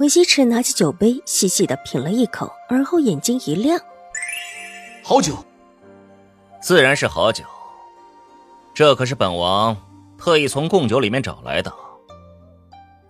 [0.00, 3.78] 文西池拿起酒杯，细细的品了一口，而后眼睛一亮
[5.04, 5.36] ：“好酒，
[6.58, 7.44] 自然是好酒。
[8.72, 9.76] 这可是本王
[10.16, 11.70] 特意从贡酒里面找来的。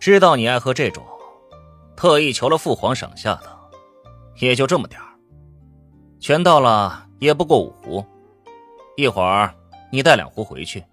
[0.01, 1.05] 知道你爱喝这种，
[1.95, 3.57] 特意求了父皇赏下的，
[4.41, 5.07] 也就这么点儿。
[6.19, 8.05] 全倒了也不过五壶，
[8.97, 9.55] 一会儿
[9.93, 10.85] 你带两壶回去。”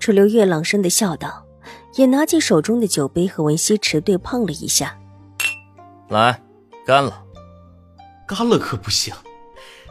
[0.00, 1.43] 楚留月朗声的笑道。
[1.96, 4.98] 也拿起手中的酒杯和文西池对碰了一下，
[6.08, 6.40] 来，
[6.84, 7.24] 干了，
[8.26, 9.14] 干了可不行，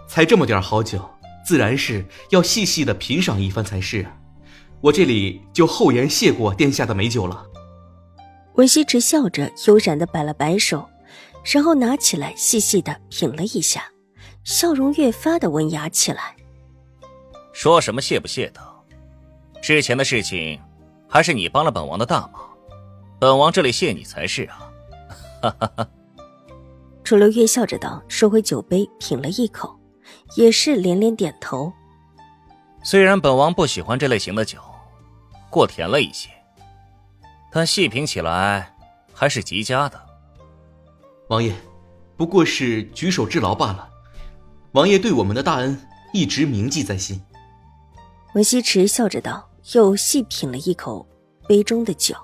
[0.08, 1.10] 才这么点好酒，
[1.46, 4.18] 自然是要细细的品赏一番才是啊！
[4.82, 7.46] 我这里就厚颜谢过殿下的美酒了。
[8.56, 10.88] 文西池笑着悠然的摆了摆手，
[11.54, 13.86] 然后拿起来细细的品了一下，
[14.44, 16.36] 笑容越发的文雅起来。
[17.54, 18.62] 说什么谢不谢的，
[19.62, 20.60] 之前的事情。
[21.14, 22.42] 还是你帮了本王的大忙，
[23.20, 24.74] 本王这里谢你才是啊！
[25.44, 25.88] 哈哈哈。
[27.04, 29.80] 楚留月笑着道，收回酒杯，品了一口，
[30.36, 31.72] 也是连连点头。
[32.82, 34.58] 虽然本王不喜欢这类型的酒，
[35.52, 36.32] 过甜了一些，
[37.52, 38.76] 但细品起来
[39.14, 40.02] 还是极佳的。
[41.30, 41.54] 王爷，
[42.18, 43.88] 不过是举手之劳罢了。
[44.72, 45.80] 王爷对我们的大恩
[46.12, 47.24] 一直铭记在心。
[48.34, 49.48] 文西池笑着道。
[49.72, 51.08] 又细品了一口
[51.48, 52.16] 杯中的酒，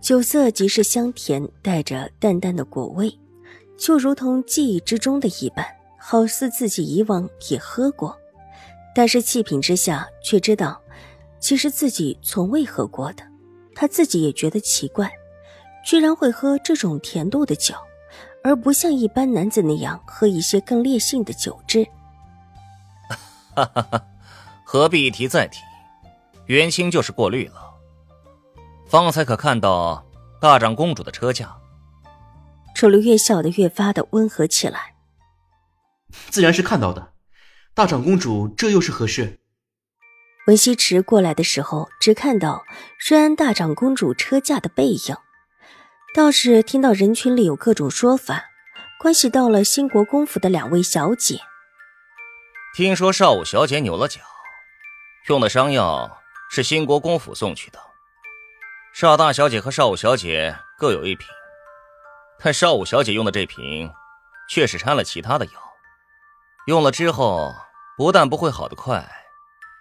[0.00, 3.18] 酒色极是香甜，带着淡淡的果味，
[3.78, 5.66] 就如同记忆之中的一般，
[5.98, 8.14] 好似自己以往也喝过，
[8.94, 10.80] 但是细品之下却知道，
[11.40, 13.24] 其实自己从未喝过的。
[13.74, 15.10] 他自己也觉得奇怪，
[15.84, 17.74] 居然会喝这种甜度的酒，
[18.44, 21.84] 而不像一般男子那样喝一些更烈性的酒质。
[23.56, 24.06] 哈哈哈，
[24.62, 25.58] 何必一提再提？
[26.46, 27.74] 元清就是过滤了。
[28.86, 30.06] 方才可看到
[30.40, 31.56] 大长公主的车驾？
[32.74, 34.94] 楚留月笑得越发的温和起来。
[36.28, 37.12] 自然是看到的。
[37.72, 39.40] 大长公主这又是何事？
[40.46, 42.62] 文西池过来的时候，只看到
[43.08, 45.16] 瑞安大长公主车驾的背影，
[46.14, 48.44] 倒是听到人群里有各种说法，
[49.00, 51.40] 关系到了兴国公府的两位小姐。
[52.76, 54.20] 听说少武小姐扭了脚，
[55.28, 56.18] 用的伤药。
[56.54, 57.80] 是新国公府送去的。
[58.92, 61.26] 邵大小姐和邵五小姐各有一瓶，
[62.38, 63.92] 但邵五小姐用的这瓶，
[64.48, 65.52] 却是掺了其他的药。
[66.68, 67.52] 用了之后，
[67.96, 69.04] 不但不会好得快，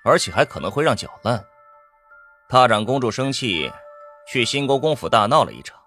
[0.04, 1.46] 而且还可能会让脚烂。
[2.50, 3.72] 大长公主生气，
[4.28, 5.78] 去新国公府大闹了一场。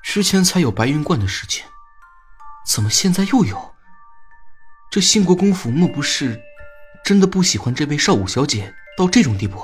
[0.00, 1.66] 之前才有白云观的事情，
[2.64, 3.74] 怎么现在又有？
[4.92, 6.40] 这兴国公府莫不是
[7.04, 9.58] 真的不喜欢这位邵武小姐到这种地步？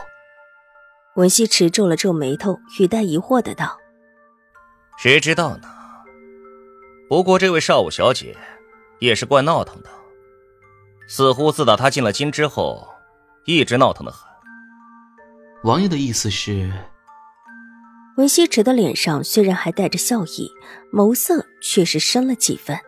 [1.17, 3.79] 文西池皱了皱眉头，语带疑惑的道
[4.97, 5.69] ：“谁知道呢？
[7.09, 8.37] 不过这位少武小姐
[9.01, 9.91] 也是怪闹腾的，
[11.09, 12.89] 似乎自打她进了京之后，
[13.45, 14.29] 一直闹腾的很。”
[15.65, 16.73] 王爷的意思是？
[18.17, 20.51] 文西池的脸上虽然还带着笑意，
[20.93, 22.79] 眸色却是深了几分。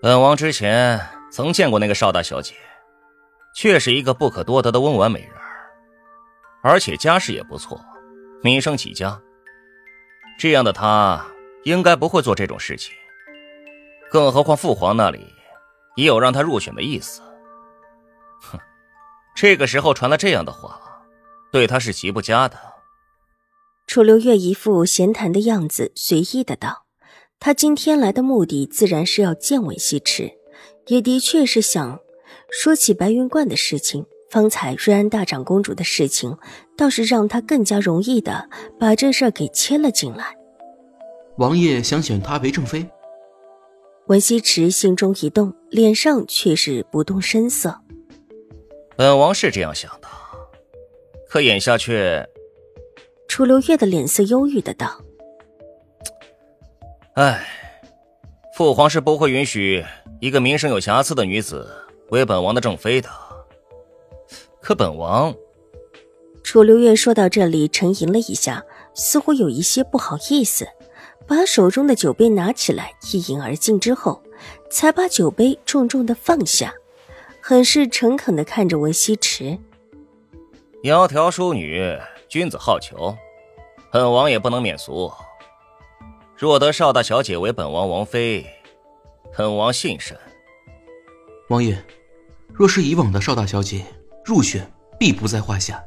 [0.00, 1.00] 本王之前
[1.30, 2.54] 曾见过那个邵大小姐，
[3.60, 5.32] 却是一个不可多得的温婉美人。
[6.62, 7.84] 而且家世也不错，
[8.40, 9.20] 名声起家。
[10.38, 11.26] 这样的她
[11.64, 12.94] 应该不会做这种事情。
[14.12, 15.26] 更何况父皇那里
[15.96, 17.20] 也有让她入选的意思。
[18.42, 18.60] 哼，
[19.34, 20.80] 这个时候传了这样的话，
[21.50, 22.56] 对她是极不佳的。
[23.88, 26.84] 楚留月一副闲谈的样子，随意的道
[27.40, 30.38] ：“他今天来的目的自然是要见闻西池，
[30.86, 31.98] 也的确是想
[32.50, 36.36] 说起白云观的事情。”方才瑞安大长公主的事情，
[36.76, 40.36] 倒是让他更加容易的把这事儿给牵了进来。
[41.38, 42.86] 王爷想选她为正妃？
[44.08, 47.80] 文西池心中一动，脸上却是不动声色。
[48.98, 50.08] 本王是这样想的，
[51.26, 52.28] 可眼下却……
[53.28, 55.02] 楚留月的脸色忧郁的道
[57.16, 57.46] ：“哎，
[58.54, 59.82] 父皇是不会允许
[60.20, 61.66] 一个名声有瑕疵的女子
[62.08, 63.08] 为本王的正妃的。”
[64.60, 65.34] 可本王，
[66.42, 68.64] 楚留月说到这里，沉吟了一下，
[68.94, 70.68] 似乎有一些不好意思，
[71.26, 74.22] 把手中的酒杯拿起来，一饮而尽之后，
[74.70, 76.74] 才把酒杯重重的放下，
[77.40, 79.58] 很是诚恳的看着文西池。
[80.82, 83.16] 窈窕淑女，君子好逑，
[83.90, 85.10] 本王也不能免俗。
[86.36, 88.46] 若得邵大小姐为本王王妃，
[89.36, 90.16] 本王信甚。
[91.48, 91.82] 王爷，
[92.58, 93.86] 若是以往的邵大小姐
[94.24, 94.68] 入选，
[94.98, 95.80] 必不在话下。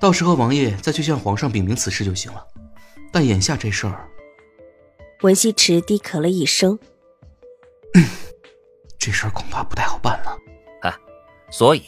[0.00, 2.42] 到时候王爷再去向皇上禀明此事就行了。
[3.12, 4.08] 但眼下这事儿，
[5.20, 6.78] 文西池低咳了一声，
[8.98, 10.34] 这事儿恐怕不太好办了。
[10.80, 10.94] 哎，
[11.50, 11.82] 所以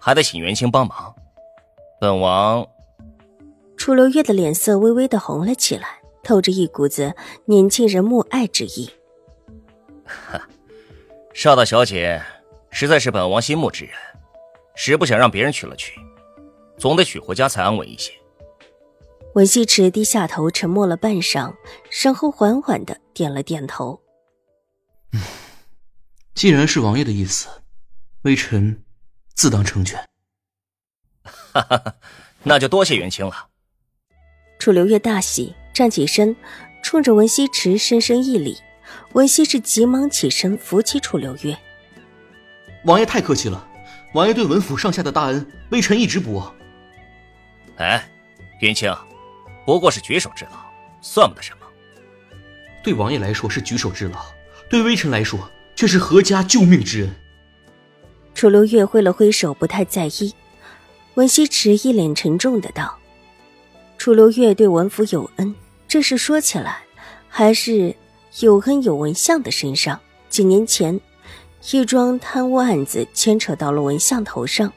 [0.00, 1.14] 还得请元清帮忙。
[2.00, 2.66] 本王，
[3.76, 7.14] 楚留月的脸色微微的红了起来，透着一股子
[7.44, 8.90] 年轻人慕爱之意。
[10.04, 10.48] 哈，
[11.32, 12.20] 邵大小姐
[12.72, 13.94] 实在是本王心目之人，
[14.74, 16.00] 实不想让别人娶了去，
[16.78, 18.10] 总得娶回家才安稳一些。
[19.34, 21.54] 文西池低下头，沉默了半晌，
[22.02, 24.00] 然后缓缓的点了点头。
[25.12, 25.20] 嗯，
[26.34, 27.48] 既然是王爷的意思，
[28.22, 28.82] 微臣
[29.34, 30.02] 自当成全。
[31.22, 31.94] 哈哈，
[32.42, 33.48] 那就多谢元清了。
[34.58, 36.34] 楚留月大喜，站起身，
[36.82, 38.58] 冲着文西池深深一礼。
[39.12, 41.56] 文西池急忙起身扶起楚留月。
[42.84, 43.68] 王爷太客气了，
[44.12, 46.52] 王爷对文府上下的大恩，微臣一直不忘。
[47.76, 48.08] 哎，
[48.60, 48.94] 云清，
[49.64, 50.52] 不过是举手之劳，
[51.00, 51.66] 算不得什么。
[52.82, 54.18] 对王爷来说是举手之劳，
[54.68, 57.14] 对微臣来说却是阖家救命之恩。
[58.34, 60.34] 楚留月挥了挥手，不太在意。
[61.14, 62.98] 文西池一脸沉重的道
[63.96, 65.54] ：“楚留月对文府有恩，
[65.86, 66.78] 这事说起来
[67.28, 67.94] 还是
[68.40, 70.00] 有恩有文相的身上。
[70.28, 70.98] 几年前，
[71.70, 74.72] 一桩贪污案子牵扯到了文相头上，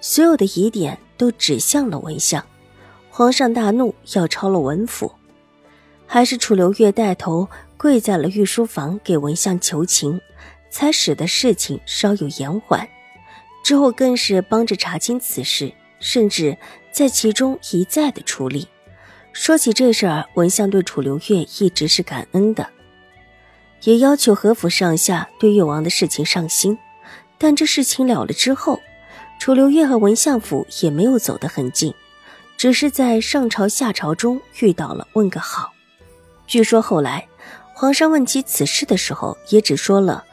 [0.00, 2.44] 所有的疑点都指向了文相。
[3.10, 5.12] 皇上大怒，要抄了文府，
[6.06, 10.20] 还是楚留月带头跪在了御书房给文相求情，
[10.70, 12.88] 才使得事情稍有延缓。
[13.64, 16.56] 之后更是帮着查清此事。”甚至
[16.92, 18.68] 在其中一再的出力。
[19.32, 22.70] 说起这事儿，文相对楚留月一直是感恩的，
[23.84, 26.78] 也要求和府上下对越王的事情上心。
[27.36, 28.80] 但这事情了了之后，
[29.38, 31.94] 楚留月和文相府也没有走得很近，
[32.56, 35.72] 只是在上朝下朝中遇到了，问个好。
[36.46, 37.26] 据说后来
[37.74, 40.24] 皇上问起此事的时候，也只说了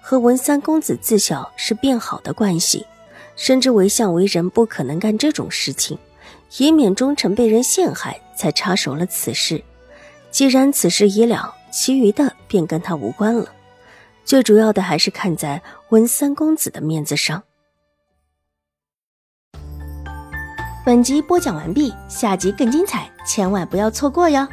[0.00, 2.86] 和文三公子自小是变好的关系。
[3.34, 5.98] 深知为相为人不可能干这种事情，
[6.58, 9.64] 以免忠臣被人陷害，才插手了此事。
[10.30, 13.52] 既然此事已了，其余的便跟他无关了。
[14.24, 17.42] 最主要的还是看在温三公子的面子上。
[20.84, 24.46] 本集播讲完毕，下集更精彩，千万不要错过哟。